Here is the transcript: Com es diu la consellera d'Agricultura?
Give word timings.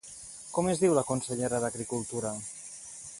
Com 0.55 0.69
es 0.71 0.81
diu 0.83 0.95
la 0.99 1.03
consellera 1.11 1.59
d'Agricultura? 1.65 2.33